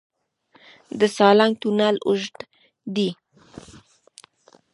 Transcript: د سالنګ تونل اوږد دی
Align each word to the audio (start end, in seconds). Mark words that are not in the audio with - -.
د 0.99 1.01
سالنګ 1.15 1.53
تونل 1.61 1.95
اوږد 2.07 2.37
دی 2.95 3.09